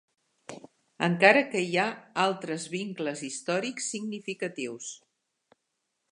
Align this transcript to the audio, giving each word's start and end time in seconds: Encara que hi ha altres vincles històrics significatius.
Encara 1.07 1.41
que 1.49 1.59
hi 1.65 1.75
ha 1.83 1.85
altres 2.23 2.65
vincles 2.75 3.21
històrics 3.27 3.89
significatius. 3.97 4.89